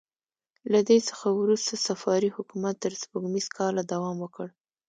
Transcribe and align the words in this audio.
له 0.71 0.79
دې 0.89 0.99
څخه 1.09 1.27
وروسته 1.39 1.73
صفاري 1.87 2.29
حکومت 2.35 2.75
تر 2.83 2.93
سپوږمیز 3.01 3.47
کاله 3.57 3.81
دوام 3.91 4.17
وکړ. 4.21 4.47